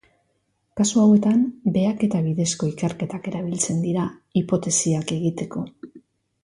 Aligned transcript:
Kasu 0.79 1.01
hauetan, 1.01 1.43
behaketa 1.75 2.21
bidezko 2.29 2.71
ikerketak 2.71 3.31
erabiltzen 3.33 3.85
dira 3.87 4.09
hipotesiak 4.41 5.19
egiteko. 5.21 5.65